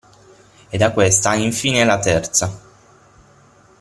[0.71, 2.51] E da questa infine alla terza.